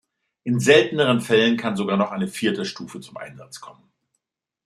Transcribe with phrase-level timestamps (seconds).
[0.45, 3.91] In selteneren Fällen kann sogar noch eine vierte Stufe zum Einsatz kommen.